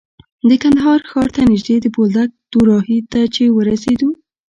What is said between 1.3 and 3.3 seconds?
ته نژدې د بولدک دوراهي ته